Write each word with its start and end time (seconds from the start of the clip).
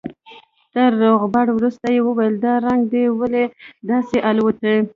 تر 0.73 0.91
روغبړ 1.03 1.47
وروسته 1.53 1.85
يې 1.95 1.99
وويل 2.05 2.35
دا 2.45 2.53
رنگ 2.65 2.81
دې 2.93 3.03
ولې 3.19 3.45
داسې 3.89 4.17
الوتى. 4.29 4.75